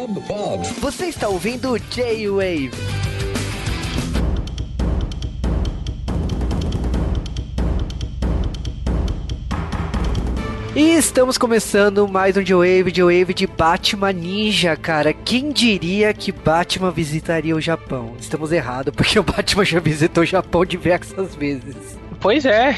[0.00, 0.66] Bob, Bob.
[0.78, 2.70] Você está ouvindo J-Wave.
[10.74, 15.12] E estamos começando mais um J-Wave, J-Wave de Batman Ninja, cara.
[15.12, 18.14] Quem diria que Batman visitaria o Japão?
[18.18, 21.76] Estamos errados, porque o Batman já visitou o Japão diversas vezes.
[22.20, 22.74] Pois é,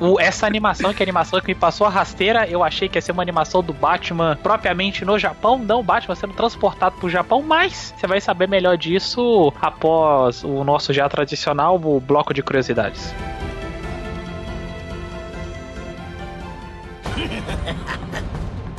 [0.00, 2.98] o, essa animação, que é a animação que me passou a rasteira, eu achei que
[2.98, 7.08] ia ser uma animação do Batman propriamente no Japão, não o Batman sendo transportado pro
[7.08, 12.42] Japão, mas você vai saber melhor disso após o nosso já tradicional o bloco de
[12.42, 13.14] curiosidades.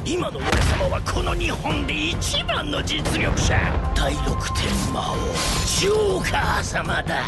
[0.09, 3.59] 今の俺様はこの日本で一番の実力者
[3.93, 5.17] 第六天魔王
[5.65, 7.23] ジョーカー様だ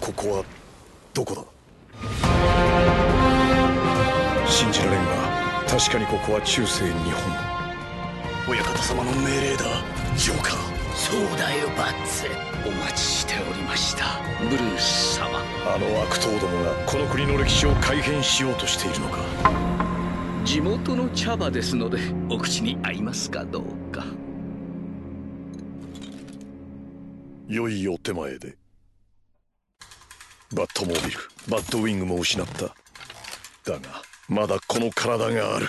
[0.00, 0.44] ここは
[1.12, 1.44] どこだ？
[4.46, 7.02] 信じられんが確かにここは中世日本。
[8.48, 9.64] 親方様の命令だ。
[10.16, 10.56] ジョーカー
[10.94, 12.26] そうだよバッツ。
[12.66, 14.20] お待ちしておりました。
[14.48, 15.38] ブルース様。
[15.66, 19.18] あの悪党どもがこの国の歴史を改変しようとしているのか。
[20.44, 21.98] 地元の茶葉ですので
[22.30, 24.04] お口に合いますかどうか。
[27.46, 28.57] 良いお手前で
[30.54, 31.18] バットモービル。
[31.48, 32.74] バッドウィングも失った。
[33.70, 35.66] だがまだこの体がある。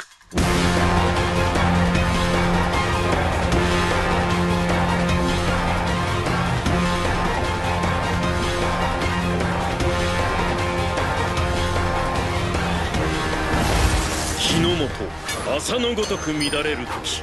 [14.40, 17.22] 日の本朝のごとく乱れる時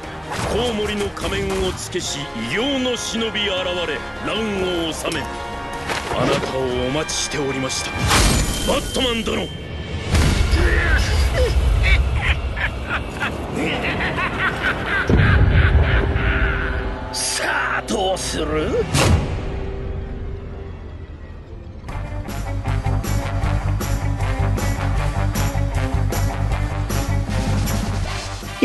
[0.51, 2.19] コウモリの仮面をつけし
[2.51, 3.51] 異形の忍び現
[3.87, 3.97] れ
[4.27, 5.46] 乱を治める。
[6.19, 7.91] あなたをお待ちしておりました。
[8.71, 9.47] バットマン殿。
[17.13, 18.76] さあどうする？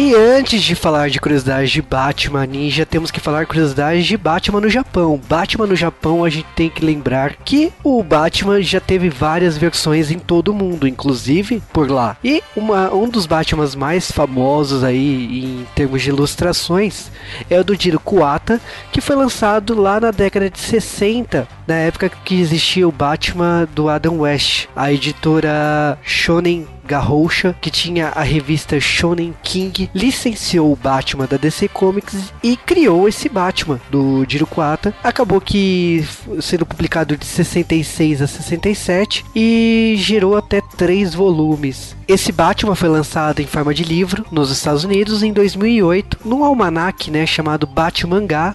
[0.04, 4.60] E antes de falar de curiosidades de Batman Ninja, temos que falar curiosidades de Batman
[4.60, 5.20] no Japão.
[5.28, 10.10] Batman no Japão, a gente tem que lembrar que o Batman já teve várias versões
[10.10, 12.16] em todo o mundo, inclusive por lá.
[12.24, 17.08] E uma, um dos Batmans mais famosos aí em termos de ilustrações
[17.48, 22.08] é o do Jiro Kuata, que foi lançado lá na década de 60, na época
[22.08, 24.66] que existia o Batman do Adam West.
[24.74, 31.69] A editora Shonen Garroucha, que tinha a revista Shonen King, licenciou o Batman da DC
[31.69, 34.94] Comics e criou esse Batman do Jiro Kuata.
[35.02, 36.06] Acabou que
[36.42, 41.97] sendo publicado de 66 a 67 e gerou até três volumes.
[42.06, 47.10] Esse Batman foi lançado em forma de livro nos Estados Unidos em 2008, num almanac,
[47.10, 48.54] né, chamado Batmangá,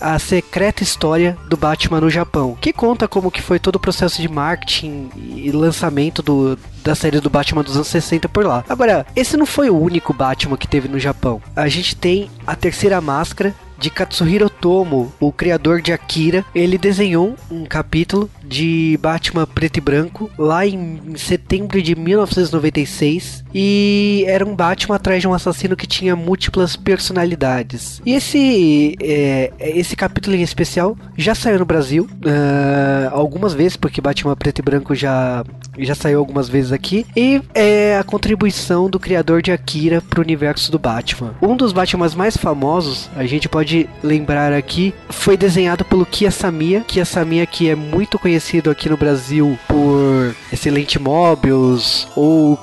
[0.00, 4.22] a secreta história do Batman no Japão, que conta como que foi todo o processo
[4.22, 6.56] de marketing e lançamento do
[6.88, 8.64] da série do Batman dos anos 60 por lá.
[8.68, 11.40] Agora, esse não foi o único Batman que teve no Japão.
[11.54, 16.44] A gente tem a terceira máscara de Katsuhiro Tomo, o criador de Akira.
[16.54, 24.24] Ele desenhou um capítulo de Batman preto e branco lá em setembro de 1996 e
[24.26, 28.00] era um Batman atrás de um assassino que tinha múltiplas personalidades.
[28.04, 34.00] E esse é, esse capítulo em especial já saiu no Brasil uh, algumas vezes porque
[34.00, 35.44] Batman preto e branco já
[35.78, 40.22] já saiu algumas vezes aqui e é a contribuição do criador de Akira para o
[40.22, 41.34] universo do Batman.
[41.40, 43.67] Um dos Batmans mais famosos, a gente pode
[44.02, 50.34] lembrar aqui, foi desenhado pelo Kiyasamiya, Kiyasamiya que é muito conhecido aqui no Brasil por
[50.52, 52.58] Excelente Mobius ou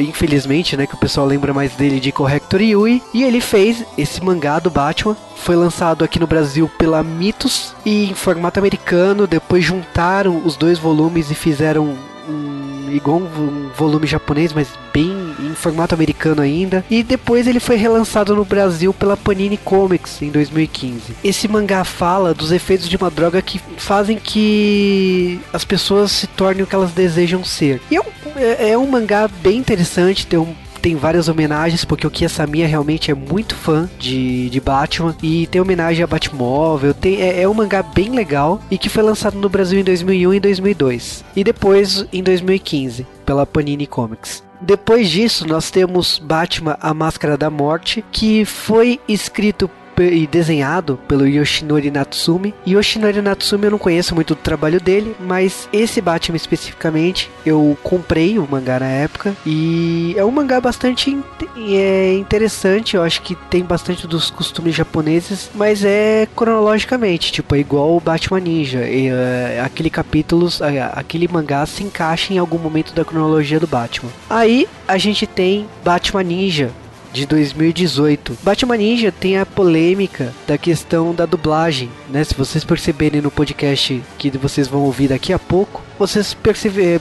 [0.00, 4.22] infelizmente, né, que o pessoal lembra mais dele de Corrector Yui, e ele fez esse
[4.22, 5.16] mangá do Batman.
[5.36, 9.26] Foi lançado aqui no Brasil pela Mitos e em formato americano.
[9.26, 11.96] Depois juntaram os dois volumes e fizeram
[12.28, 16.84] um, igual um volume japonês, mas bem em formato americano ainda.
[16.90, 21.14] E depois ele foi relançado no Brasil pela Panini Comics em 2015.
[21.22, 26.62] Esse mangá fala dos efeitos de uma droga que fazem que as pessoas se tornem
[26.62, 27.80] o que elas desejam ser.
[27.90, 28.04] E é um,
[28.36, 33.10] é, é um mangá bem interessante, tem um tem várias homenagens, porque o Kiyasamiya realmente
[33.10, 35.14] é muito fã de, de Batman.
[35.22, 36.94] E tem homenagem a Batmóvel.
[36.94, 40.34] Tem, é, é um mangá bem legal e que foi lançado no Brasil em 2001
[40.34, 41.24] e 2002.
[41.36, 44.42] E depois em 2015, pela Panini Comics.
[44.60, 49.70] Depois disso, nós temos Batman A Máscara da Morte, que foi escrito
[50.02, 52.54] e desenhado pelo Yoshinori Natsumi.
[52.66, 58.38] Yoshinori Natsumi eu não conheço muito do trabalho dele, mas esse Batman especificamente eu comprei
[58.38, 61.16] o mangá na época e é um mangá bastante
[61.56, 62.96] é interessante.
[62.96, 68.00] Eu acho que tem bastante dos costumes japoneses, mas é cronologicamente, tipo, é igual o
[68.00, 68.88] Batman Ninja.
[68.88, 70.48] E, é, aquele capítulo,
[70.92, 74.10] aquele mangá se encaixa em algum momento da cronologia do Batman.
[74.28, 76.70] Aí a gente tem Batman Ninja,
[77.12, 78.38] de 2018.
[78.42, 82.24] Batman Ninja tem a polêmica da questão da dublagem, né?
[82.24, 86.34] Se vocês perceberem no podcast que vocês vão ouvir daqui a pouco, vocês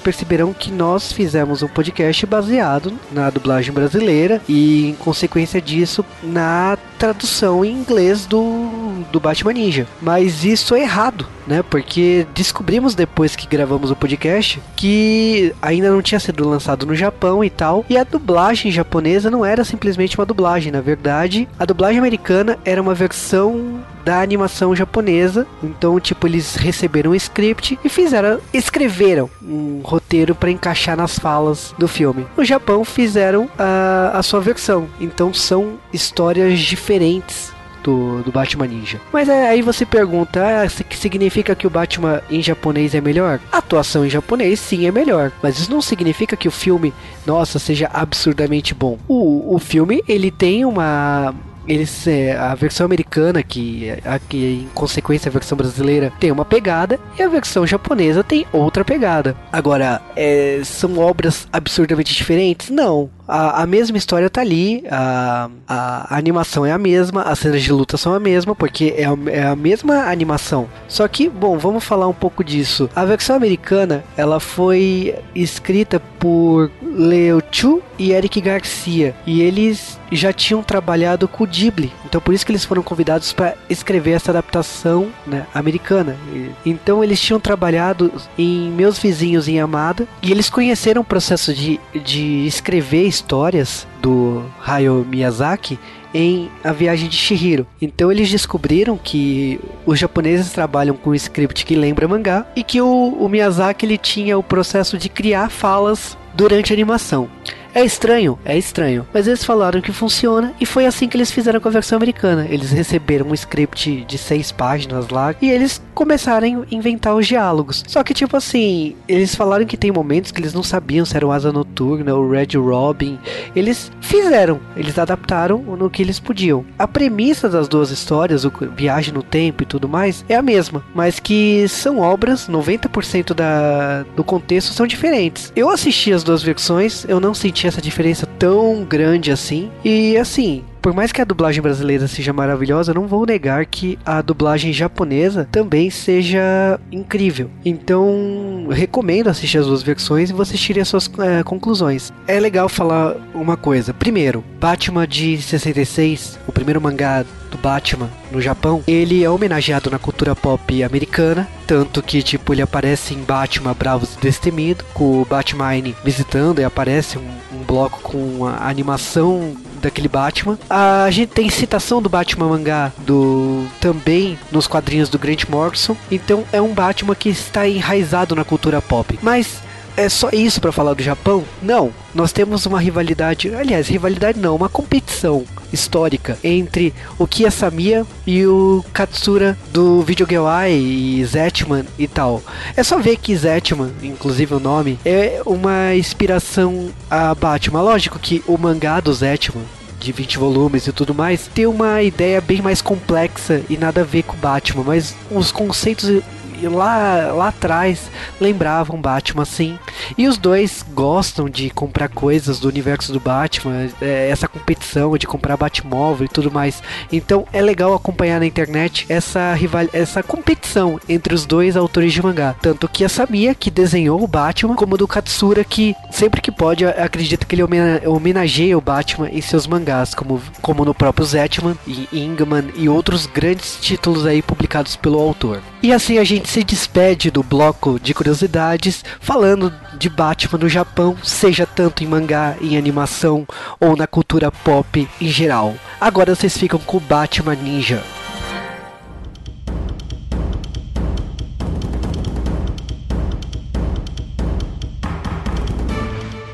[0.04, 6.78] perceberão que nós fizemos um podcast baseado na dublagem brasileira e, em consequência disso, na
[6.98, 9.88] tradução em inglês do, do Batman Ninja.
[10.02, 11.64] Mas isso é errado, né?
[11.64, 17.42] Porque descobrimos depois que gravamos o podcast que ainda não tinha sido lançado no Japão
[17.42, 22.00] e tal, e a dublagem japonesa não era simplesmente uma dublagem, na verdade, a dublagem
[22.00, 25.48] americana era uma versão da animação japonesa.
[25.64, 31.74] Então, tipo, eles receberam um script e fizeram, escreveram um roteiro para encaixar nas falas
[31.78, 32.26] do filme.
[32.36, 34.88] No Japão fizeram a, a sua versão.
[35.00, 37.52] Então são histórias diferentes
[37.84, 39.00] do, do, Batman Ninja.
[39.12, 43.40] Mas é, aí você pergunta, ah, que significa que o Batman em japonês é melhor?
[43.52, 46.94] A atuação em japonês sim é melhor, mas isso não significa que o filme,
[47.26, 48.98] nossa, seja absurdamente bom.
[49.08, 51.34] O, o filme ele tem uma
[51.70, 56.44] eles é, a versão americana que, a, que em consequência a versão brasileira tem uma
[56.44, 59.38] pegada e a versão japonesa tem outra pegada.
[59.52, 62.70] Agora, é, são obras absurdamente diferentes?
[62.72, 67.62] Não a, a mesma história tá ali, a, a, animação é a mesma, as cenas
[67.62, 70.68] de luta são a mesma, porque é a, é a mesma animação.
[70.88, 72.90] Só que, bom, vamos falar um pouco disso.
[72.96, 80.34] A versão americana, ela foi escrita por Leo Chu e Eric Garcia, e eles já
[80.34, 84.32] tinham trabalhado com o Ghibli, então por isso que eles foram convidados para escrever essa
[84.32, 86.18] adaptação né, americana.
[86.66, 91.80] Então eles tinham trabalhado em Meus Vizinhos em Amada, e eles conheceram o processo de,
[91.94, 95.78] de escrever histórias do Hayao Miyazaki
[96.14, 97.68] em A Viagem de Shihiro.
[97.82, 102.82] Então eles descobriram que os japoneses trabalham com um script que lembra mangá e que
[102.82, 107.30] o, o Miyazaki ele tinha o processo de criar falas durante a animação.
[107.74, 109.06] É estranho, é estranho.
[109.14, 112.48] Mas eles falaram que funciona e foi assim que eles fizeram com a versão americana.
[112.50, 117.84] Eles receberam um script de seis páginas lá e eles começaram a inventar os diálogos.
[117.88, 121.26] Só que, tipo assim, eles falaram que tem momentos que eles não sabiam se era
[121.26, 123.20] o Asa Noturna ou Red Robin.
[123.56, 126.66] Eles fizeram, eles adaptaram no que eles podiam.
[126.78, 130.84] A premissa das duas histórias, o Viagem no Tempo e tudo mais, é a mesma,
[130.96, 135.52] mas que são obras, 90% da, do contexto são diferentes.
[135.56, 139.70] Eu assisti as duas versões, eu não senti essa diferença tão grande assim.
[139.84, 144.22] E assim, por mais que a dublagem brasileira seja maravilhosa, não vou negar que a
[144.22, 147.50] dublagem japonesa também seja incrível.
[147.64, 152.12] Então, recomendo assistir as duas versões e vocês tirem as suas é, conclusões.
[152.28, 153.94] É legal falar uma coisa.
[153.94, 159.98] Primeiro, Batman de 66, o primeiro mangá do Batman no Japão, ele é homenageado na
[159.98, 165.26] cultura pop americana, tanto que tipo ele aparece em Batman Bravos e Destemido, com o
[165.26, 165.70] Batman
[166.04, 170.58] visitando e aparece um, um bloco com a animação daquele Batman.
[170.70, 175.96] A gente tem citação do Batman mangá do também nos quadrinhos do Grant Morrison.
[176.12, 179.18] Então é um Batman que está enraizado na cultura pop.
[179.22, 179.62] Mas
[180.00, 181.44] é só isso para falar do Japão?
[181.62, 181.92] Não.
[182.16, 188.84] Nós temos uma rivalidade, aliás, rivalidade não, uma competição histórica entre o Kiyasamiya e o
[188.94, 192.42] Katsura do Videogewai e Zetman e tal.
[192.78, 197.82] É só ver que Zetman, inclusive o nome, é uma inspiração a Batman.
[197.82, 199.66] Lógico que o mangá do Zetman
[200.00, 204.06] de 20 volumes e tudo mais, tem uma ideia bem mais complexa e nada a
[204.06, 206.22] ver com Batman, mas os conceitos
[206.68, 209.78] lá, lá atrás lembravam Batman sim.
[210.18, 215.28] E os dois gostam de comprar coisas do universo do Batman, é, essa competição de
[215.28, 216.82] comprar Batmóvel e tudo mais.
[217.12, 222.22] Então é legal acompanhar na internet essa rival essa competição entre os dois autores de
[222.22, 222.56] mangá.
[222.62, 226.86] Tanto que a Samia, que desenhou o Batman, como do Katsura, que sempre que pode,
[226.86, 227.64] acredita que ele
[228.06, 233.26] homenageia o Batman em seus mangás, como, como no próprio Zetman e Ingman e outros
[233.26, 235.62] grandes títulos aí publicados pelo autor.
[235.82, 241.16] E assim a gente se despede do bloco de curiosidades falando de Batman no Japão,
[241.24, 243.48] seja tanto em mangá, em animação
[243.80, 245.76] ou na cultura pop em geral.
[246.02, 248.04] Agora vocês ficam com Batman Ninja.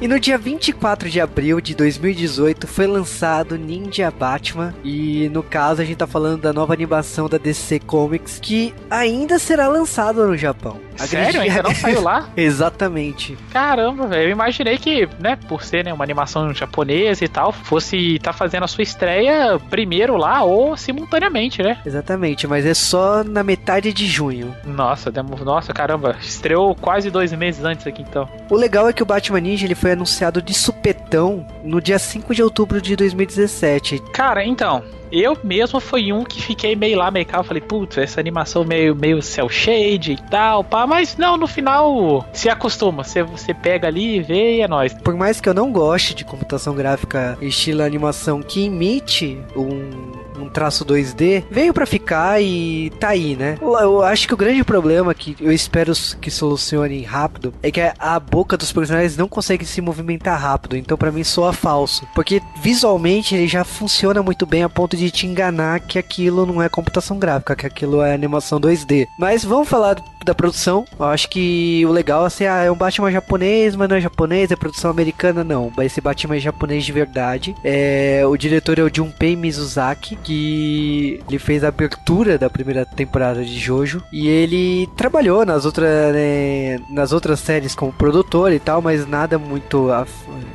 [0.06, 4.72] E no dia 24 de abril de 2018 foi lançado Ninja Batman.
[4.84, 9.40] E no caso a gente tá falando da nova animação da DC Comics que ainda
[9.40, 10.80] será lançada no Japão.
[10.96, 11.42] Sério?
[11.42, 12.30] Ainda não saiu lá?
[12.38, 13.36] Exatamente.
[13.52, 14.28] Caramba, velho.
[14.28, 18.38] Eu imaginei que, né, por ser né, uma animação japonesa e tal, fosse estar tá
[18.38, 21.80] fazendo a sua estreia primeiro lá ou simultaneamente, né?
[21.84, 24.56] Exatamente, mas é só na metade de junho.
[24.64, 25.36] Nossa, demo...
[25.44, 26.16] nossa, caramba.
[26.22, 28.30] Estreou quase dois meses antes aqui então.
[28.52, 32.34] O legal é que o Batman Ninja ele foi anunciado de supetão no dia 5
[32.34, 34.00] de outubro de 2017.
[34.14, 37.44] Cara, então, eu mesmo foi um que fiquei meio lá, meio cá.
[37.44, 40.86] Falei, putz, essa animação meio, meio cel shade e tal, pá.
[40.86, 43.04] Mas não, no final se acostuma.
[43.04, 44.94] Você, você pega ali, vê e é nóis.
[44.94, 50.50] Por mais que eu não goste de computação gráfica estilo animação que imite um um
[50.50, 53.58] traço 2D, veio para ficar e tá aí, né?
[53.62, 58.20] Eu, acho que o grande problema que eu espero que solucione rápido é que a
[58.20, 63.36] boca dos personagens não consegue se movimentar rápido, então para mim soa falso, porque visualmente
[63.36, 67.18] ele já funciona muito bem a ponto de te enganar que aquilo não é computação
[67.18, 69.06] gráfica, que aquilo é animação 2D.
[69.20, 70.86] Mas vamos falar da produção.
[71.00, 74.02] Eu acho que o legal é assim, ah, é um Batman japonês, mas não é
[74.02, 75.72] japonês, é produção americana, não.
[75.80, 77.56] Esse Batman é japonês de verdade.
[77.64, 83.44] É, o diretor é o Junpei Mizuzaki, que ele fez a abertura da primeira temporada
[83.44, 84.04] de Jojo.
[84.12, 89.38] E ele trabalhou nas outras, né, nas outras séries como produtor e tal, mas nada
[89.38, 90.08] muito a,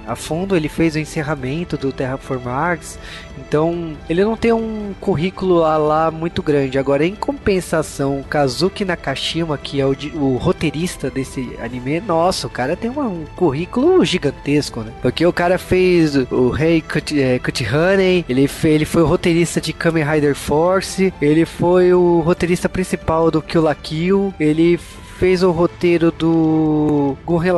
[0.06, 0.56] a fundo.
[0.56, 2.98] Ele fez o encerramento do Terraform Mars.
[3.38, 6.78] Então, ele não tem um currículo lá muito grande.
[6.78, 12.76] Agora, em compensação, Kazuki Nakashima, que é o, o roteirista desse anime, nossa, o cara
[12.76, 14.92] tem uma, um currículo gigantesco, né?
[15.02, 17.40] Porque o cara fez o Rei Cut, é,
[17.72, 23.30] Honey, ele, ele foi o roteirista de Kamen Rider Force, ele foi o roteirista principal
[23.30, 24.78] do Kill la Kill, ele
[25.20, 27.50] fez o roteiro do Gurren.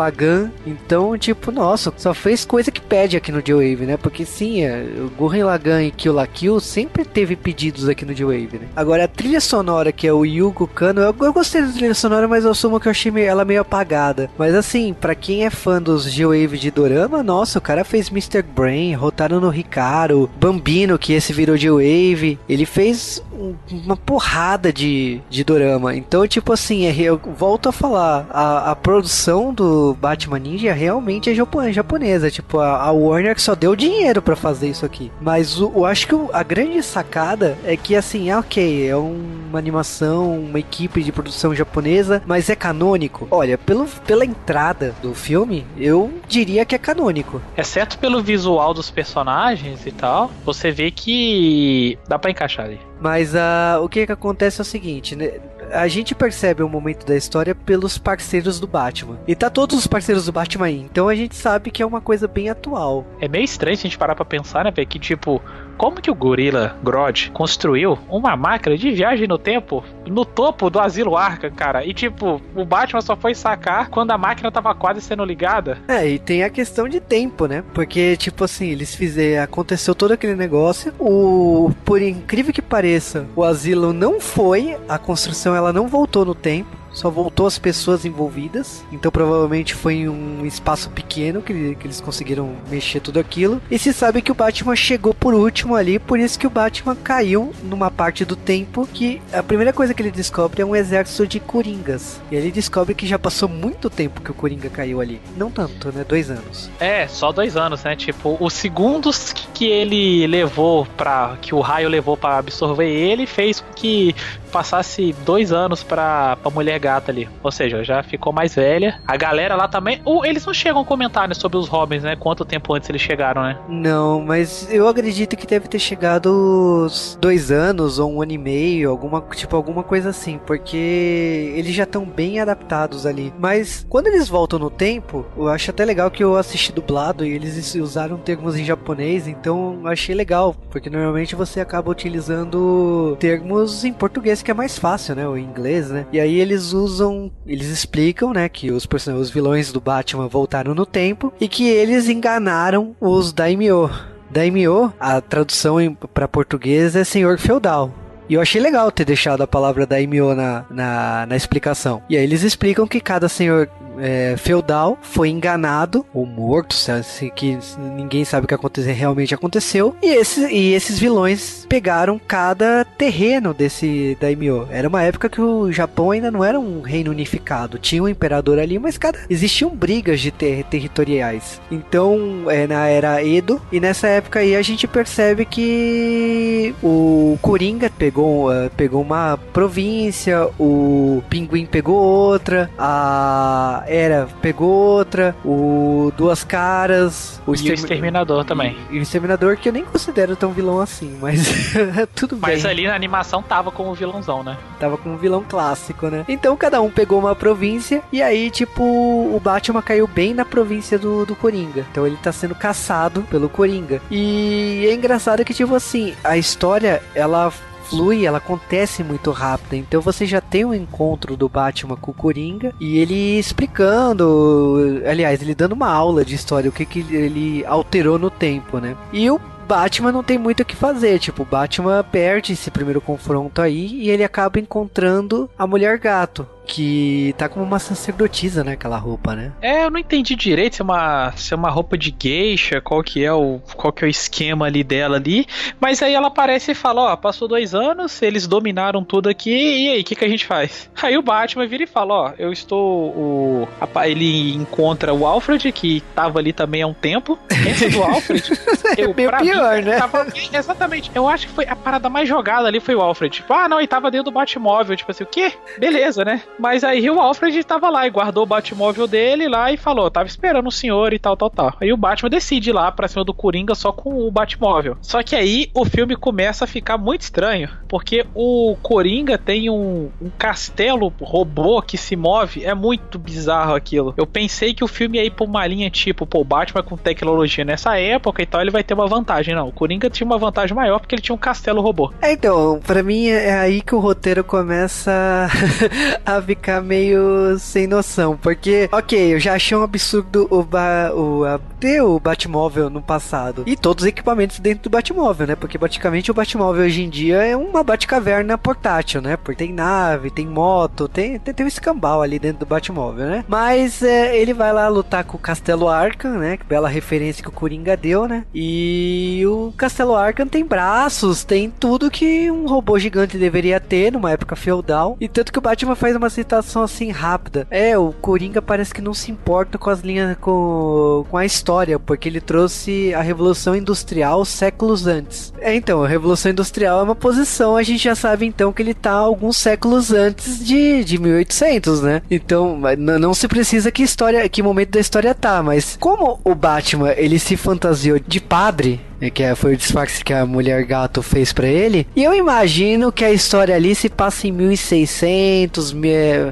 [0.66, 3.96] Então, tipo, nossa, só fez coisa que pede aqui no J-Wave, né?
[3.96, 8.12] Porque sim, é, o Gurren Lagann e Kill la Kill sempre teve pedidos aqui no
[8.12, 8.68] J-Wave, né?
[8.74, 12.26] Agora, a trilha sonora, que é o Yugo Kano, eu, eu gostei da trilha sonora,
[12.26, 14.28] mas eu assumo que eu achei meio, ela meio apagada.
[14.36, 18.42] Mas assim, para quem é fã dos J-Wave de Dorama, nossa, o cara fez Mr.
[18.42, 22.40] Brain, Rotaro no Ricardo, Bambino, que esse virou J-Wave.
[22.48, 25.94] Ele fez um, uma porrada de, de Dorama.
[25.94, 31.30] Então, tipo assim, é, eu volto a falar, a, a produção do Batman Ninja realmente
[31.30, 31.34] é
[31.72, 32.30] japonesa.
[32.30, 35.10] Tipo, a, a Warner só deu dinheiro para fazer isso aqui.
[35.20, 39.58] Mas o, eu acho que a grande sacada é que, assim, é ok, é uma
[39.58, 43.26] animação, uma equipe de produção japonesa, mas é canônico.
[43.30, 47.40] Olha, pelo, pela entrada do filme, eu diria que é canônico.
[47.56, 52.80] Exceto pelo visual dos personagens e tal, você vê que dá para encaixar ali.
[53.00, 55.32] Mas uh, o que, que acontece é o seguinte, né?
[55.72, 59.18] A gente percebe o momento da história pelos parceiros do Batman.
[59.26, 60.80] E tá todos os parceiros do Batman aí.
[60.80, 63.06] Então a gente sabe que é uma coisa bem atual.
[63.20, 64.86] É meio estranho se a gente parar pra pensar, né, velho?
[64.86, 65.40] Que tipo,
[65.76, 70.80] como que o gorila Grodd construiu uma máquina de viagem no tempo no topo do
[70.80, 71.84] asilo Arkham, cara?
[71.84, 75.78] E tipo, o Batman só foi sacar quando a máquina tava quase sendo ligada.
[75.88, 77.64] É, e tem a questão de tempo, né?
[77.72, 79.44] Porque, tipo assim, eles fizeram.
[79.44, 80.92] Aconteceu todo aquele negócio.
[80.98, 81.70] O.
[81.84, 84.76] Por incrível que pareça, o asilo não foi.
[84.88, 88.84] A construção ela não voltou no tempo só voltou as pessoas envolvidas.
[88.92, 93.60] Então provavelmente foi em um espaço pequeno que, que eles conseguiram mexer tudo aquilo.
[93.70, 96.96] E se sabe que o Batman chegou por último ali, por isso que o Batman
[96.96, 101.26] caiu numa parte do tempo que a primeira coisa que ele descobre é um exército
[101.26, 102.20] de coringas.
[102.30, 105.20] E ele descobre que já passou muito tempo que o Coringa caiu ali.
[105.36, 106.04] Não tanto, né?
[106.08, 106.70] Dois anos.
[106.80, 107.96] É, só dois anos, né?
[107.96, 113.60] Tipo, os segundos que ele levou para que o raio levou para absorver ele fez
[113.60, 114.14] com que
[114.52, 117.28] passasse dois anos pra, pra mulher gata ali.
[117.42, 119.00] Ou seja, já ficou mais velha.
[119.06, 120.00] A galera lá também.
[120.04, 122.14] Uh, eles não chegam a comentar né, sobre os Robins, né?
[122.14, 123.58] Quanto tempo antes eles chegaram, né?
[123.68, 126.86] Não, mas eu acredito que deve ter chegado
[127.18, 130.38] dois anos ou um ano e meio, alguma, tipo, alguma coisa assim.
[130.46, 133.32] Porque eles já estão bem adaptados ali.
[133.38, 137.32] Mas quando eles voltam no tempo, eu acho até legal que eu assisti dublado e
[137.32, 140.54] eles usaram termos em japonês, então eu achei legal.
[140.70, 145.26] Porque normalmente você acaba utilizando termos em português que é mais fácil, né?
[145.26, 146.06] O inglês, né?
[146.12, 148.86] E aí eles usam, eles explicam, né, que os
[149.18, 153.90] os vilões do Batman voltaram no tempo e que eles enganaram os daimyo.
[154.30, 155.76] Daimyo, a tradução
[156.14, 157.92] para português é senhor feudal.
[158.28, 162.02] E eu achei legal ter deixado a palavra Daimyo na, na, na explicação.
[162.08, 167.58] E aí eles explicam que cada senhor é, feudal foi enganado ou morto, se, que
[167.78, 169.96] ninguém sabe o que aconteceu, realmente aconteceu.
[170.02, 174.66] E, esse, e esses vilões pegaram cada terreno desse daimyo.
[174.70, 178.58] Era uma época que o Japão ainda não era um reino unificado, tinha um imperador
[178.58, 181.60] ali, mas cada existiam brigas de ter, territoriais.
[181.70, 187.90] Então, é na era Edo e nessa época aí a gente percebe que o Coringa
[188.12, 196.44] pegou, uh, pegou uma província, o Pinguim pegou outra, a Era pegou outra, o Duas
[196.44, 198.76] Caras, o, e o Exterminador também.
[198.90, 201.72] E, e, o Exterminador que eu nem considero tão vilão assim, mas
[202.14, 202.52] tudo bem.
[202.52, 204.58] Mas ali na animação tava como vilãozão, né?
[204.78, 206.24] Tava como um vilão clássico, né?
[206.28, 210.98] Então cada um pegou uma província e aí, tipo, o Batman caiu bem na província
[210.98, 211.86] do, do Coringa.
[211.90, 214.02] Então ele tá sendo caçado pelo Coringa.
[214.10, 217.50] E é engraçado que, tipo assim, a história, ela
[217.92, 219.74] flui, ela acontece muito rápido.
[219.74, 225.42] Então você já tem um encontro do Batman com o Coringa e ele explicando, aliás,
[225.42, 228.96] ele dando uma aula de história, o que, que ele alterou no tempo, né?
[229.12, 231.18] E o Batman não tem muito o que fazer.
[231.18, 236.46] Tipo, o Batman perde esse primeiro confronto aí e ele acaba encontrando a mulher gato
[236.66, 238.72] que tá como uma sacerdotisa, né?
[238.72, 239.52] Aquela roupa, né?
[239.60, 243.02] É, eu não entendi direito se é uma, se é uma roupa de geisha, qual
[243.02, 245.46] que é o qual que é o esquema ali dela ali.
[245.80, 249.88] Mas aí ela aparece e fala, ó, passou dois anos, eles dominaram tudo aqui, e
[249.90, 250.90] aí, o que, que a gente faz?
[251.02, 253.68] Aí o Batman vira e fala, ó, eu estou o...
[254.04, 257.36] Ele encontra o Alfred, que tava ali também há um tempo.
[257.50, 258.52] Esse do Alfred,
[258.96, 259.50] eu, é pior, mim,
[259.84, 259.98] né?
[259.98, 263.34] Tava, exatamente, eu acho que foi a parada mais jogada ali foi o Alfred.
[263.34, 265.52] Tipo, ah, não, ele tava dentro do Batmóvel, tipo assim, o quê?
[265.78, 266.42] Beleza, né?
[266.58, 270.26] Mas aí o Alfred tava lá e guardou o Batmóvel dele lá e falou: tava
[270.26, 271.74] esperando o senhor e tal, tal, tal.
[271.80, 274.96] Aí o Batman decide ir lá pra cima do Coringa só com o Batmóvel.
[275.00, 280.10] Só que aí o filme começa a ficar muito estranho, porque o Coringa tem um,
[280.20, 282.64] um castelo robô que se move.
[282.64, 284.14] É muito bizarro aquilo.
[284.16, 286.96] Eu pensei que o filme ia ir pra uma linha tipo, pô, o Batman com
[286.96, 289.54] tecnologia nessa época e tal, ele vai ter uma vantagem.
[289.54, 292.12] Não, o Coringa tinha uma vantagem maior porque ele tinha um castelo robô.
[292.20, 295.48] É, então, pra mim é aí que o roteiro começa
[296.24, 298.36] a ficar meio sem noção.
[298.36, 303.02] Porque, ok, eu já achei um absurdo o, ba o a, ter o Batmóvel no
[303.02, 303.64] passado.
[303.66, 305.56] E todos os equipamentos dentro do Batmóvel, né?
[305.56, 309.36] Porque praticamente o Batmóvel hoje em dia é uma Batcaverna portátil, né?
[309.36, 313.44] Porque tem nave, tem moto, tem, tem, tem um escambau ali dentro do Batmóvel, né?
[313.48, 316.56] Mas é, ele vai lá lutar com o Castelo Arkham, né?
[316.56, 318.44] Que bela referência que o Coringa deu, né?
[318.54, 324.30] E o Castelo Arkham tem braços, tem tudo que um robô gigante deveria ter numa
[324.30, 325.16] época feudal.
[325.20, 327.66] E tanto que o Batman faz uma citação assim rápida.
[327.70, 331.98] É, o Coringa parece que não se importa com as linhas, com, com a história,
[331.98, 335.52] porque ele trouxe a Revolução Industrial séculos antes.
[335.60, 338.94] É, então, a Revolução Industrial é uma posição, a gente já sabe então que ele
[338.94, 342.22] tá alguns séculos antes de, de 1800, né?
[342.30, 347.12] Então, não se precisa que história, que momento da história tá, mas como o Batman,
[347.16, 351.52] ele se fantasiou de padre, que é, foi o disfarce que a mulher gato fez
[351.52, 352.06] para ele.
[352.14, 355.94] E eu imagino que a história ali se passa em 1600,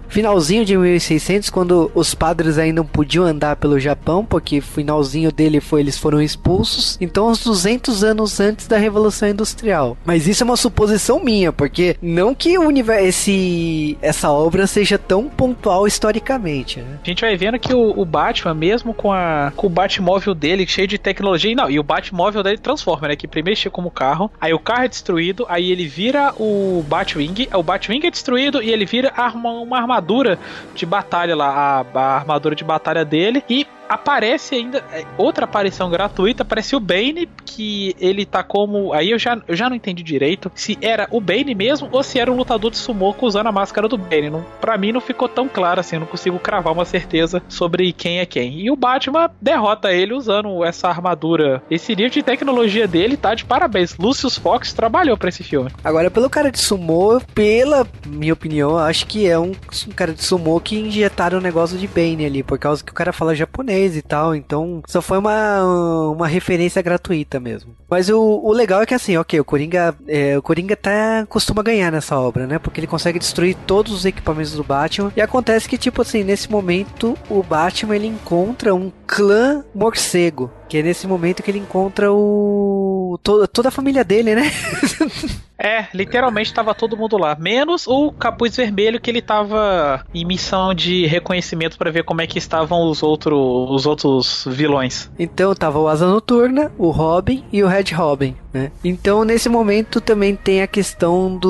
[0.09, 5.61] finalzinho de 1600, quando os padres ainda não podiam andar pelo Japão, porque finalzinho dele
[5.61, 6.97] foi eles foram expulsos.
[7.01, 9.97] Então, uns 200 anos antes da Revolução Industrial.
[10.05, 14.99] Mas isso é uma suposição minha, porque não que o universo, esse, essa obra seja
[14.99, 16.81] tão pontual historicamente.
[16.81, 16.99] Né?
[17.03, 20.67] A gente vai vendo que o, o Batman, mesmo com, a, com o Batmóvel dele
[20.67, 23.17] cheio de tecnologia, não, e o Batmóvel dele transforma, né?
[23.17, 27.49] Que primeiro chega como carro, aí o carro é destruído, aí ele vira o Batwing,
[27.55, 30.39] o Batwing é destruído e ele vira uma armadura
[30.75, 35.91] de batalha lá, a, a armadura de batalha dele e aparece ainda é, outra aparição
[35.91, 38.93] gratuita, aparece o Bane, que ele tá como.
[38.93, 42.21] Aí eu já, eu já não entendi direito se era o Bane mesmo ou se
[42.21, 44.31] era um lutador de sumoco usando a máscara do Bane.
[44.31, 47.93] Não, pra mim não ficou tão claro assim, eu não consigo cravar uma certeza sobre
[47.93, 48.61] quem é quem.
[48.61, 51.61] E o Batman derrota ele usando essa armadura.
[51.69, 53.97] Esse nível de tecnologia dele tá de parabéns.
[53.99, 55.71] Lucius Fox trabalhou para esse filme.
[55.83, 59.53] Agora, pelo cara de sumô, pela minha opinião, acho que é um,
[59.89, 62.93] um cara de sumô que injetaram o um negócio de Bane ali, por causa que
[62.93, 67.75] o cara fala japonês e tal, então só foi uma, uma referência gratuita mesmo.
[67.89, 71.63] Mas o, o legal é que assim, ok, o Coringa, é, o Coringa tá, costuma
[71.63, 72.59] ganhar nessa obra, né?
[72.59, 75.13] Porque ele consegue destruir todos os equipamentos do Batman.
[75.17, 80.51] E acontece que, tipo assim, nesse momento, o Batman ele encontra um clã morcego.
[80.69, 83.00] Que é nesse momento que ele encontra o.
[83.19, 84.51] To, toda a família dele, né?
[85.63, 87.37] É, literalmente tava todo mundo lá.
[87.39, 92.27] Menos o capuz vermelho que ele tava em missão de reconhecimento para ver como é
[92.27, 93.37] que estavam os, outro,
[93.71, 95.11] os outros vilões.
[95.19, 98.35] Então tava o Asa Noturna, o Robin e o Red Robin.
[98.55, 98.73] Né?
[98.83, 101.49] Então nesse momento também tem a questão do,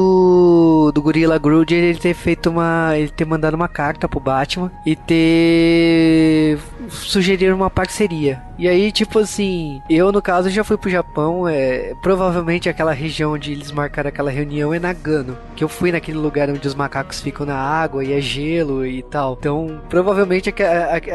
[0.92, 2.92] do Gorilla Grodd ele ter feito uma.
[2.96, 8.42] ele ter mandado uma carta pro Batman e ter sugerido uma parceria.
[8.59, 13.33] E aí, tipo assim, eu no caso já fui pro Japão, é, provavelmente aquela região
[13.33, 17.22] onde eles marcaram aquela reunião é Nagano, que eu fui naquele lugar onde os macacos
[17.22, 19.37] ficam na água e é gelo e tal.
[19.40, 20.53] Então, provavelmente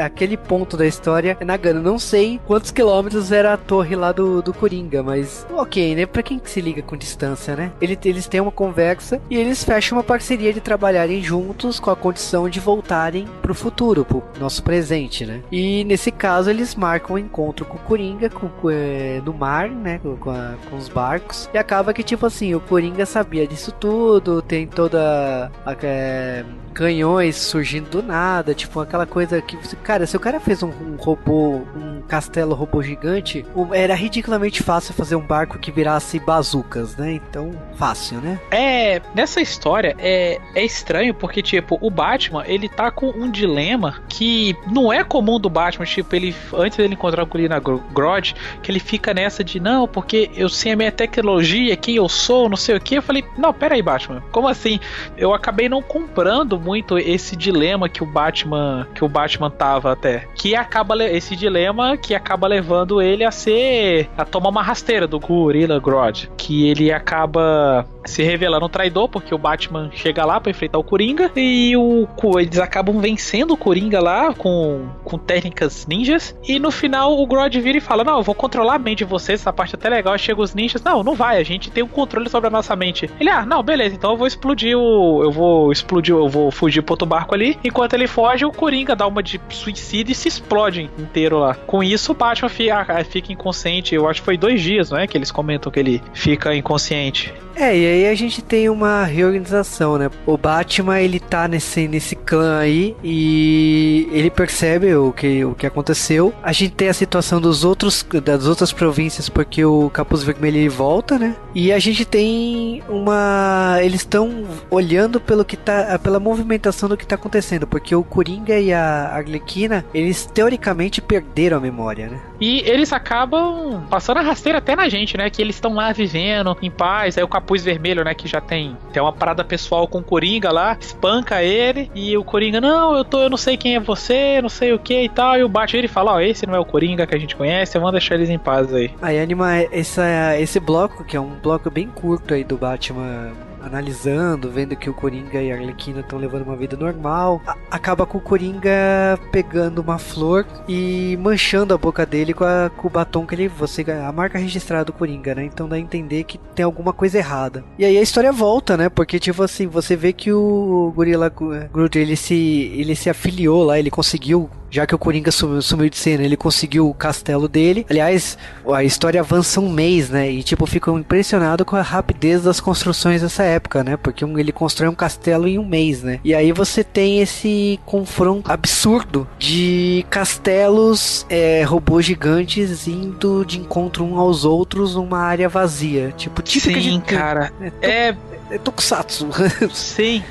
[0.03, 1.83] aquele ponto da história é Nagano.
[1.83, 6.05] Não sei quantos quilômetros era a torre lá do, do Coringa, mas ok, né?
[6.07, 7.71] Pra quem que se liga com distância, né?
[7.79, 11.95] Ele, eles têm uma conversa e eles fecham uma parceria de trabalharem juntos com a
[11.95, 15.41] condição de voltarem pro futuro, pro nosso presente, né?
[15.51, 19.99] E nesse caso eles marcam um encontro com o Coringa com, é, no mar, né?
[20.19, 21.49] Com, a, com, os barcos.
[21.53, 25.75] E acaba que, tipo assim, o Coringa sabia disso tudo, tem toda a.
[25.81, 30.67] É, canhões surgindo do nada, tipo aquela coisa que, cara, se o cara fez um,
[30.67, 36.97] um robô, um castelo robô gigante, era ridiculamente fácil fazer um barco que virasse bazucas,
[36.97, 37.13] né?
[37.13, 38.39] Então, fácil, né?
[38.51, 44.01] É, nessa história é, é estranho porque, tipo, o Batman, ele tá com um dilema
[44.09, 48.71] que não é comum do Batman, tipo, ele, antes dele encontrar o Colina Grodd, que
[48.71, 52.57] ele fica nessa de, não, porque eu sei a minha tecnologia, quem eu sou, não
[52.57, 54.79] sei o que, eu falei, não, pera aí, Batman, como assim?
[55.17, 60.27] Eu acabei não comprando muito esse dilema que o Batman que o Batman tava até,
[60.35, 65.19] que acaba esse dilema que acaba levando ele a ser a tomar uma rasteira do
[65.19, 70.49] Gorilla Grodd, que ele acaba se revelando um traidor porque o Batman chega lá para
[70.49, 72.07] enfrentar o Coringa e o
[72.39, 77.55] eles acabam vencendo o Coringa lá com, com técnicas ninjas e no final o Grodd
[77.61, 79.87] vira e fala: "Não, eu vou controlar a mente de vocês, essa parte é até
[79.87, 80.17] legal".
[80.17, 83.07] Chega os ninjas: "Não, não vai, a gente tem um controle sobre a nossa mente".
[83.19, 86.81] Ele: "Ah, não, beleza, então eu vou explodir o eu vou explodir, eu vou fugir
[86.81, 87.57] pro outro barco ali.
[87.63, 91.53] Enquanto ele foge, o Coringa dá uma de suicídio e se explode inteiro lá.
[91.53, 93.93] Com isso, o Batman fica, fica inconsciente.
[93.93, 95.05] Eu acho que foi dois dias, não é?
[95.05, 97.33] Que eles comentam que ele fica inconsciente.
[97.55, 100.09] É, e aí a gente tem uma reorganização, né?
[100.25, 105.65] O Batman, ele tá nesse, nesse clã aí e ele percebe o que, o que
[105.65, 106.33] aconteceu.
[106.43, 110.69] A gente tem a situação dos outros, das outras províncias, porque o Capuz Vermelho ele
[110.69, 111.35] volta, né?
[111.53, 113.77] E a gente tem uma...
[113.81, 115.97] Eles estão olhando pelo que tá...
[115.99, 121.57] pela movimentação do que tá acontecendo, porque o Coringa e a Arlequina, eles teoricamente perderam
[121.57, 122.19] a memória, né?
[122.39, 125.29] E eles acabam passando a rasteira até na gente, né?
[125.29, 127.17] Que eles estão lá vivendo em paz.
[127.17, 128.13] Aí o capuz vermelho, né?
[128.13, 131.89] Que já tem, tem uma parada pessoal com o Coringa lá, espanca ele.
[131.95, 134.79] E o Coringa, não, eu tô, eu não sei quem é você, não sei o
[134.79, 135.37] que e tal.
[135.37, 137.35] E o Batman ele fala: Ó, oh, esse não é o Coringa que a gente
[137.35, 138.91] conhece, vamos deixar eles em paz aí.
[139.01, 143.31] Aí anima essa, esse bloco, que é um bloco bem curto aí do Batman
[143.65, 147.41] analisando, vendo que o Coringa e a Arlequina estão levando uma vida normal.
[147.69, 152.87] Acaba com o Coringa pegando uma flor e manchando a boca dele com, a, com
[152.87, 153.47] o batom que ele.
[153.47, 155.45] Você, a marca registrada do Coringa, né?
[155.45, 157.63] Então dá a entender que tem alguma coisa errada.
[157.77, 158.89] E aí a história volta, né?
[158.89, 163.79] Porque, tipo assim, você vê que o Gorilla Groot ele se, ele se afiliou lá,
[163.79, 167.85] ele conseguiu já que o Coringa sumiu de cena, ele conseguiu o castelo dele.
[167.89, 168.37] Aliás,
[168.73, 170.29] a história avança um mês, né?
[170.29, 173.97] E tipo, ficam impressionado com a rapidez das construções dessa época, né?
[173.97, 176.19] Porque ele constrói um castelo em um mês, né?
[176.23, 184.03] E aí você tem esse confronto absurdo de castelos, é, robôs gigantes indo de encontro
[184.03, 186.13] um aos outros numa área vazia.
[186.17, 187.05] Tipo, típica Sim, de.
[187.05, 187.51] cara.
[187.81, 188.17] É, é,
[188.51, 189.29] é Tokusatsu.
[189.73, 190.23] Sim.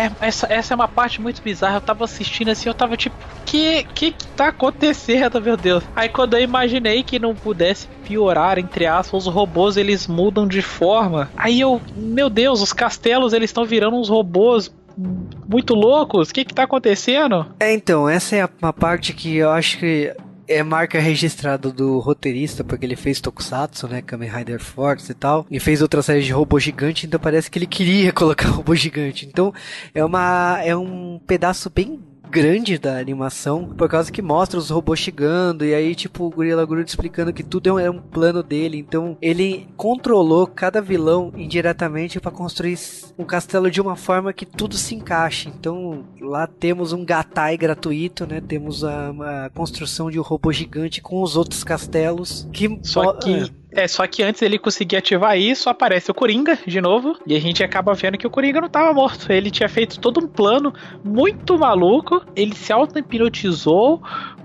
[0.00, 1.76] É, essa, essa é uma parte muito bizarra.
[1.76, 5.84] Eu tava assistindo assim, eu tava tipo, que que, que tá acontecendo, meu Deus?
[5.94, 10.62] Aí quando eu imaginei que não pudesse piorar, entre aspas, os robôs eles mudam de
[10.62, 11.30] forma.
[11.36, 16.30] Aí eu, meu Deus, os castelos eles estão virando uns robôs muito loucos.
[16.30, 17.46] O que que tá acontecendo?
[17.60, 20.14] É, então, essa é uma parte que eu acho que
[20.50, 24.02] é marca registrada do roteirista, porque ele fez Tokusatsu, né?
[24.02, 25.46] Kamen Rider Force e tal.
[25.48, 29.26] E fez outra série de robô gigante, então parece que ele queria colocar robô gigante.
[29.26, 29.54] Então
[29.94, 32.00] é uma é um pedaço bem
[32.30, 36.64] grande da animação, por causa que mostra os robôs chegando, e aí, tipo, o Gorilla
[36.64, 38.78] Grodd explicando que tudo é um plano dele.
[38.78, 42.78] Então, ele controlou cada vilão indiretamente para construir
[43.18, 45.48] um castelo de uma forma que tudo se encaixe.
[45.48, 48.40] Então, lá temos um gatai gratuito, né?
[48.40, 52.48] Temos a, a construção de um robô gigante com os outros castelos.
[52.52, 56.80] Que Só que é, só que antes ele conseguir ativar isso, aparece o Coringa de
[56.80, 57.16] novo.
[57.26, 59.30] E a gente acaba vendo que o Coringa não estava morto.
[59.32, 60.72] Ele tinha feito todo um plano
[61.04, 62.22] muito maluco.
[62.34, 64.02] Ele se auto-hipnotizou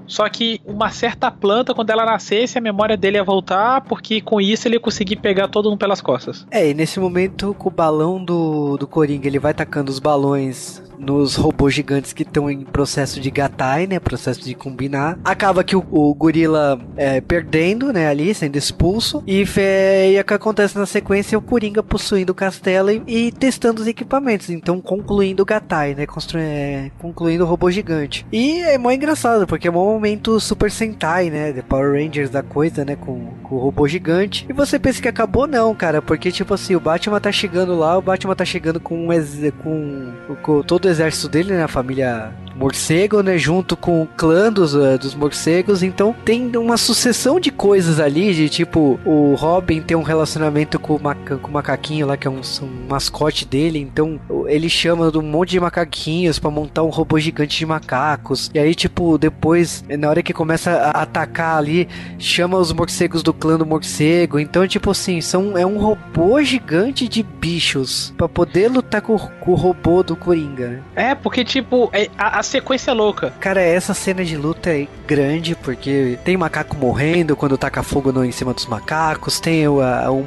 [0.07, 4.39] Só que uma certa planta, quando ela nascesse, a memória dele ia voltar, porque com
[4.39, 6.45] isso ele ia conseguir pegar todo mundo pelas costas.
[6.51, 10.83] É, e nesse momento, com o balão do, do Coringa, ele vai tacando os balões
[10.99, 13.99] nos robôs gigantes que estão em processo de gatai, né?
[13.99, 15.17] Processo de combinar.
[15.23, 18.07] Acaba que o, o gorila é, perdendo, né?
[18.07, 19.23] Ali, sendo expulso.
[19.27, 23.31] E, e o que acontece na sequência é o Coringa possuindo o castelo e, e
[23.31, 24.49] testando os equipamentos.
[24.49, 26.05] Então, concluindo o gatai, né?
[26.05, 28.25] Constru, é, concluindo o robô gigante.
[28.31, 31.51] E é mó engraçado, porque é um momento Super Sentai, né?
[31.53, 32.95] The Power Rangers da coisa, né?
[32.95, 34.45] Com, com o robô gigante.
[34.49, 36.01] E você pensa que acabou, não, cara.
[36.01, 40.35] Porque, tipo assim, o Batman tá chegando lá, o Batman tá chegando com, um, com,
[40.41, 41.63] com todo o exército dele, né?
[41.63, 43.37] A família morcego, né?
[43.37, 45.83] Junto com o clã dos, uh, dos morcegos.
[45.83, 50.95] Então tem uma sucessão de coisas ali, de tipo, o Robin tem um relacionamento com
[50.95, 53.79] o, com o macaquinho lá, que é um, um, mascote dele.
[53.79, 58.49] Então ele chama um monte de macaquinhos para montar um robô gigante de macacos.
[58.53, 63.33] E aí, tipo, depois, na hora que começa a atacar ali, chama os morcegos do
[63.33, 64.39] clã do morcego.
[64.39, 69.51] Então, tipo assim, são, é um robô gigante de bichos para poder lutar com, com,
[69.51, 70.74] o robô do Coringa, né?
[70.95, 73.33] É, porque, tipo, é, a, a sequência é louca.
[73.39, 78.25] Cara, essa cena de luta é grande, porque tem macaco morrendo quando taca fogo no,
[78.25, 80.25] em cima dos macacos, tem o, a, o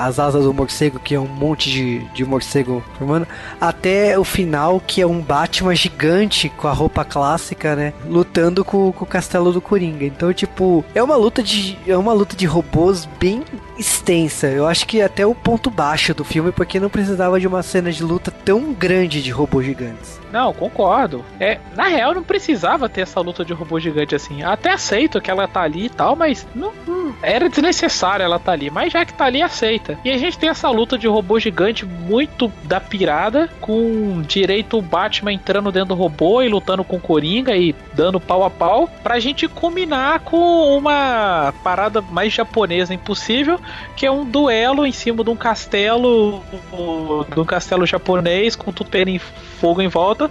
[0.00, 3.26] as asas do morcego, que é um monte de, de morcego formando,
[3.60, 7.92] até o final, que é um Batman gigante com a roupa clássica, né?
[8.06, 10.04] Lutando com, com o castelo do Coringa.
[10.04, 11.78] Então, tipo, é uma luta de.
[11.86, 13.42] É uma luta de robôs bem
[13.78, 14.48] extensa.
[14.48, 17.92] Eu acho que até o ponto baixo do filme, porque não precisava de uma cena
[17.92, 20.20] de luta tão grande de robôs gigantes.
[20.32, 21.24] Não, concordo.
[21.38, 24.42] É, na real, não precisava ter essa luta de robô gigante assim.
[24.42, 28.52] Até aceito que ela tá ali e tal, mas não, não era desnecessário ela tá
[28.52, 28.70] ali.
[28.70, 29.98] Mas já que tá ali, aceita.
[30.04, 34.82] E a gente tem essa luta de robô gigante muito da pirada, com direito o
[34.82, 38.88] Batman entrando dentro do robô e lutando com o Coringa e dando pau a pau,
[39.02, 43.60] pra gente combinar com uma parada mais japonesa impossível,
[43.94, 46.42] que é um duelo em cima de um castelo,
[47.32, 49.20] de um castelo japonês com tudo pegando
[49.66, 50.30] fogo em volta,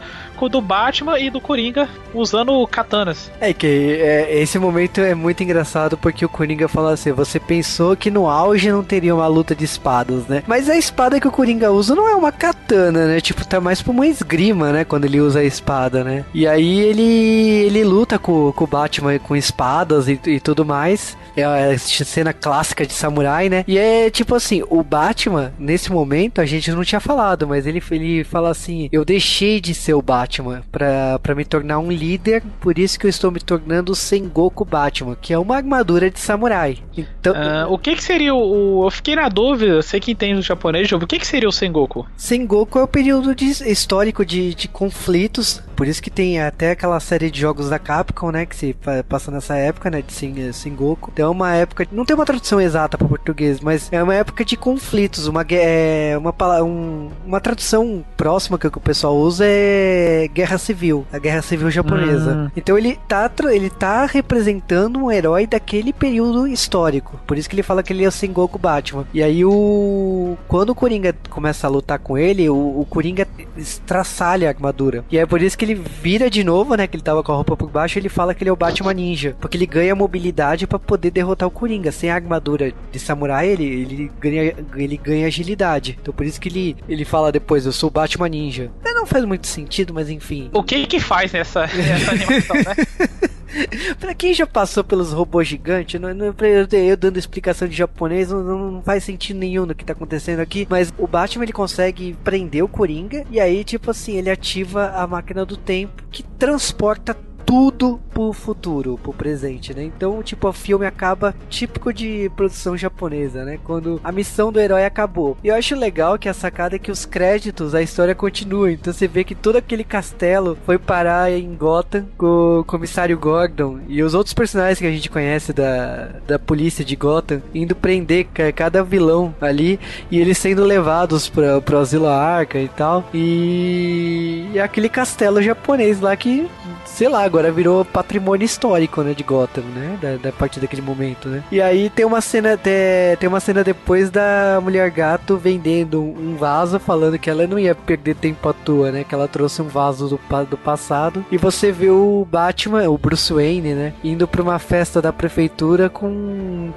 [0.50, 3.32] do Batman e do Coringa usando katanas.
[3.40, 3.68] É que
[4.00, 8.30] é, esse momento é muito engraçado porque o Coringa fala assim: você pensou que no
[8.30, 10.44] auge não teria uma luta de espadas, né?
[10.48, 13.20] Mas a espada que o Coringa usa não é uma katana, né?
[13.20, 14.84] Tipo, tá mais pra uma esgrima, né?
[14.84, 16.26] Quando ele usa a espada, né?
[16.34, 21.18] E aí ele, ele luta com, com o Batman com espadas e, e tudo mais.
[21.36, 23.66] É a cena clássica de samurai, né?
[23.68, 27.84] E é tipo assim, o Batman, nesse momento, a gente não tinha falado, mas ele,
[27.92, 30.25] ele fala assim: eu deixei de ser o Batman
[30.72, 35.16] para me tornar um líder, por isso que eu estou me tornando o Sengoku Batman,
[35.20, 36.78] que é uma armadura de samurai.
[36.98, 40.44] Então, uh, o que que seria o, Eu fiquei na dúvida, sei que entende o
[40.44, 42.06] japonês, o que que seria o Sengoku?
[42.16, 47.00] Sengoku é o período de, histórico de, de conflitos, por isso que tem até aquela
[47.00, 48.76] série de jogos da Capcom, né, que se
[49.08, 51.12] passa nessa época, né, de Sengoku.
[51.14, 54.46] Então é uma época, não tem uma tradução exata para português, mas é uma época
[54.46, 56.34] de conflitos, uma é, uma
[56.64, 62.32] um, uma tradução próxima que o pessoal usa é guerra civil, a guerra civil japonesa.
[62.32, 62.52] Hum.
[62.56, 67.20] Então ele tá ele tá representando um herói daquele período histórico.
[67.26, 69.06] Por isso que ele fala que ele é o Sengoku Batman.
[69.14, 74.48] E aí o quando o Coringa começa a lutar com ele, o, o Coringa estraçalha
[74.48, 75.04] a armadura.
[75.12, 77.36] E é por isso que ele vira de novo, né, que ele tava com a
[77.36, 80.68] roupa por baixo, ele fala que ele é o Batman Ninja, porque ele ganha mobilidade
[80.68, 81.92] para poder derrotar o Coringa.
[81.92, 85.98] Sem a armadura de samurai, ele, ele ganha ele ganha agilidade.
[86.02, 88.72] Então por isso que ele ele fala depois, eu sou o Batman Ninja.
[89.06, 90.50] Não faz muito sentido, mas enfim.
[90.52, 93.30] O que que faz nessa, nessa animação, né?
[94.02, 98.32] pra quem já passou pelos robôs gigantes, não, não, eu, eu dando explicação de japonês,
[98.32, 100.66] não, não, faz sentido nenhum no que tá acontecendo aqui.
[100.68, 105.06] Mas o Batman ele consegue prender o Coringa e aí, tipo assim, ele ativa a
[105.06, 107.16] máquina do tempo que transporta
[107.46, 109.84] tudo pro futuro, pro presente, né?
[109.84, 113.60] Então, tipo, o filme acaba típico de produção japonesa, né?
[113.64, 115.38] Quando a missão do herói acabou.
[115.44, 118.72] E eu acho legal que a sacada é que os créditos, a história continua.
[118.72, 123.80] Então você vê que todo aquele castelo foi parar em Gotham com o comissário Gordon
[123.88, 128.28] e os outros personagens que a gente conhece da, da polícia de Gotham indo prender
[128.56, 129.80] cada vilão ali
[130.10, 133.04] e eles sendo levados pra, pro asilo Arca e tal.
[133.14, 136.48] E, e aquele castelo japonês lá que
[136.86, 141.28] sei lá, agora virou patrimônio histórico, né, de Gotham, né, da, da partir daquele momento,
[141.28, 141.44] né.
[141.52, 146.38] E aí tem uma cena, de, tem uma cena depois da Mulher Gato vendendo um
[146.38, 149.68] vaso, falando que ela não ia perder tempo à toa, né, que ela trouxe um
[149.68, 154.42] vaso do, do passado, e você vê o Batman, o Bruce Wayne, né, indo pra
[154.42, 156.74] uma festa da prefeitura com um,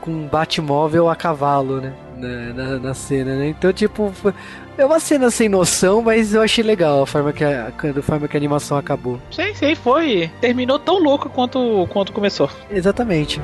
[0.00, 3.48] com um Batmóvel a cavalo, né na, na, na cena, né?
[3.48, 4.12] Então, tipo,
[4.78, 8.28] é uma cena sem noção, mas eu achei legal a forma que a, a forma
[8.28, 9.20] que a animação acabou.
[9.30, 10.30] Sim, sim, foi.
[10.40, 12.48] Terminou tão louco quanto, quanto começou.
[12.70, 13.40] Exatamente.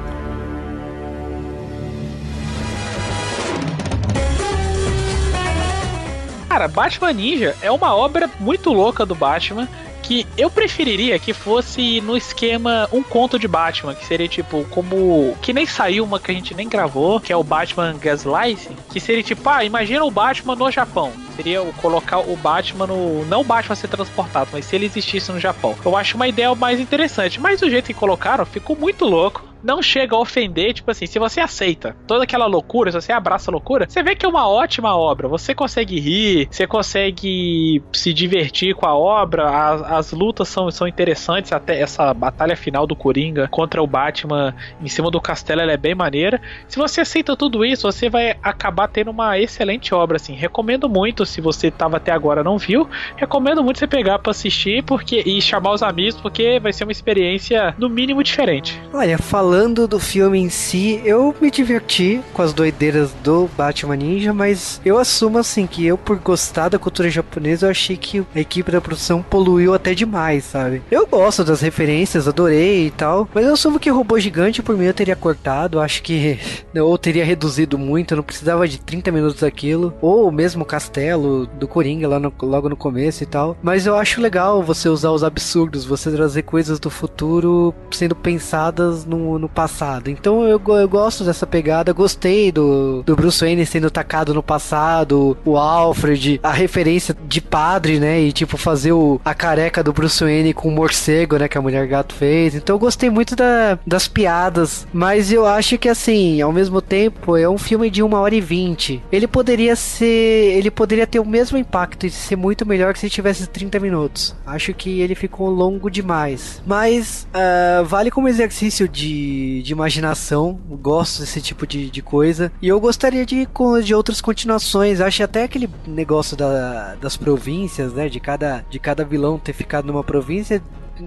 [6.48, 9.68] Cara, Batman Ninja é uma obra muito louca do Batman
[10.08, 15.36] que eu preferiria que fosse no esquema um conto de Batman, que seria tipo como
[15.42, 18.98] que nem saiu uma que a gente nem gravou, que é o Batman Gaslight, que
[19.00, 21.12] seria tipo, ah, imagina o Batman no Japão.
[21.36, 25.38] Seria colocar o Batman no não o Batman ser transportado, mas se ele existisse no
[25.38, 25.76] Japão.
[25.84, 29.82] Eu acho uma ideia mais interessante, mas o jeito que colocaram ficou muito louco não
[29.82, 33.52] chega a ofender, tipo assim, se você aceita toda aquela loucura, se você abraça a
[33.52, 35.28] loucura, você vê que é uma ótima obra.
[35.28, 40.86] Você consegue rir, você consegue se divertir com a obra, as, as lutas são, são
[40.86, 45.72] interessantes, até essa batalha final do Coringa contra o Batman em cima do castelo ela
[45.72, 46.40] é bem maneira.
[46.68, 50.34] Se você aceita tudo isso, você vai acabar tendo uma excelente obra, assim.
[50.34, 54.84] Recomendo muito, se você tava até agora não viu, recomendo muito você pegar para assistir
[54.84, 58.80] porque e chamar os amigos, porque vai ser uma experiência no mínimo diferente.
[58.92, 63.96] Olha, falando falando do filme em si, eu me diverti com as doideiras do Batman
[63.96, 68.22] Ninja, mas eu assumo assim que eu, por gostar da cultura japonesa, eu achei que
[68.34, 70.82] a equipe da produção poluiu até demais, sabe?
[70.90, 74.76] Eu gosto das referências, adorei e tal, mas eu assumo que o robô gigante por
[74.76, 76.38] mim eu teria cortado, acho que
[76.78, 81.66] ou teria reduzido muito, não precisava de 30 minutos daquilo, ou mesmo o castelo do
[81.66, 83.56] Coringa lá no, logo no começo e tal.
[83.62, 89.06] Mas eu acho legal você usar os absurdos, você trazer coisas do futuro sendo pensadas
[89.06, 90.10] no, no, passado.
[90.10, 95.36] Então eu, eu gosto dessa pegada, gostei do, do Bruce Wayne sendo tacado no passado,
[95.44, 98.20] o Alfred, a referência de padre, né?
[98.20, 101.48] E tipo, fazer o, a careca do Bruce Wayne com o morcego, né?
[101.48, 102.54] Que a mulher gato fez.
[102.54, 107.36] Então eu gostei muito da, das piadas, mas eu acho que assim, ao mesmo tempo,
[107.36, 109.02] é um filme de uma hora e vinte.
[109.10, 110.56] Ele poderia ser.
[110.56, 114.34] Ele poderia ter o mesmo impacto e ser muito melhor que se tivesse 30 minutos.
[114.46, 116.62] Acho que ele ficou longo demais.
[116.66, 119.27] Mas uh, vale como exercício de
[119.62, 122.52] de, imaginação, gosto desse tipo de, de coisa.
[122.60, 123.46] E eu gostaria de,
[123.84, 125.00] de outras continuações.
[125.00, 128.08] Acho até aquele negócio da, das províncias, né?
[128.08, 130.62] De cada, de cada vilão ter ficado numa província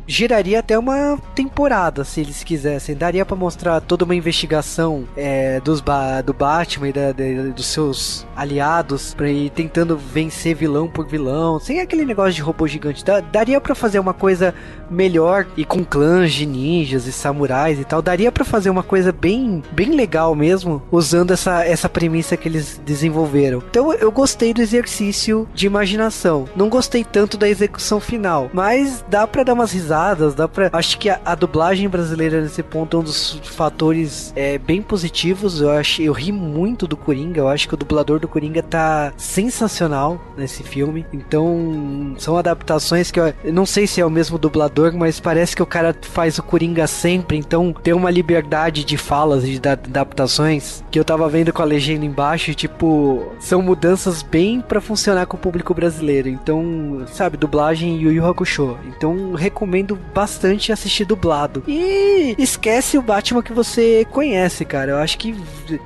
[0.08, 2.95] giraria até uma temporada, se eles quisessem.
[2.95, 7.65] Daria para mostrar toda uma investigação é, dos ba do Batman e da, de, dos
[7.65, 13.04] seus aliados pra ir tentando vencer vilão por vilão, sem aquele negócio de robô gigante.
[13.04, 14.54] Da, daria para fazer uma coisa
[14.89, 18.01] melhor e com clãs de ninjas e samurais e tal.
[18.01, 22.82] Daria para fazer uma coisa bem, bem legal mesmo, usando essa, essa premissa que eles
[22.86, 23.63] desenvolveram.
[23.69, 26.45] Então eu gostei do exercício de imaginação.
[26.56, 30.70] Não gostei tanto da execução final, mas dá para dar umas risadas, dá pra.
[30.72, 35.60] Acho que a, a, dublagem brasileira nesse ponto é um dos fatores é, bem positivos.
[35.60, 37.41] Eu acho, eu ri muito do Coringa.
[37.41, 41.06] Eu acho que o dublador do Coringa tá sensacional nesse filme.
[41.12, 45.56] Então, são adaptações que eu, eu não sei se é o mesmo dublador, mas parece
[45.56, 47.38] que o cara faz o Coringa sempre.
[47.38, 51.65] Então, tem uma liberdade de falas e de adaptações que eu tava vendo com a
[51.65, 52.52] legenda embaixo.
[52.52, 56.30] E, tipo, são mudanças bem para funcionar com o público brasileiro.
[56.30, 58.78] Então, sabe, dublagem Yu Yu Hakusho.
[58.86, 61.63] Então, recomendo recomendo bastante assistir dublado.
[61.67, 64.91] E esquece o Batman que você conhece, cara.
[64.91, 65.36] Eu acho que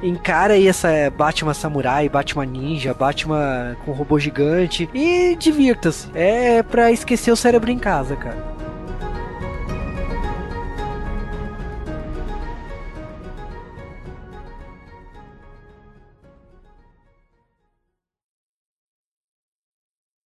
[0.01, 6.07] encara aí essa Batman Samurai, Batman Ninja, Batman com robô gigante e divirta-se.
[6.15, 8.55] É pra esquecer o cérebro em casa, cara.